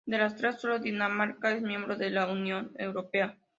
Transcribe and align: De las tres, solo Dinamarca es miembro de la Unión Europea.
De 0.07 0.17
las 0.17 0.35
tres, 0.35 0.59
solo 0.59 0.79
Dinamarca 0.79 1.51
es 1.51 1.61
miembro 1.61 1.95
de 1.95 2.09
la 2.09 2.25
Unión 2.25 2.71
Europea. 2.79 3.37